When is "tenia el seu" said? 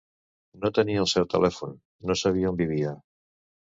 0.77-1.27